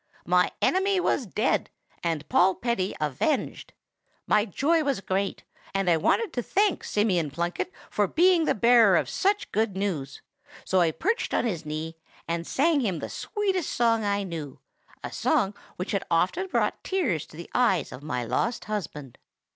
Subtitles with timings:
[0.25, 1.69] My enemy was dead,
[2.01, 3.71] and Polpetti avenged.
[4.25, 5.43] My joy was great,
[5.75, 10.23] and I wanted to thank Simeon Plunkett for being the bearer of such good news;
[10.65, 15.53] so I perched on his knee, and sang him the sweetest song I knew,—a song
[15.75, 19.19] which had often brought tears to the eyes of my lost husband.